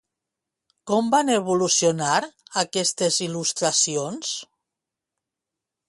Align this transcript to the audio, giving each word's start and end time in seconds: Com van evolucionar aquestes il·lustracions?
Com 0.91 1.11
van 1.15 1.29
evolucionar 1.33 2.15
aquestes 2.63 3.21
il·lustracions? 3.29 4.35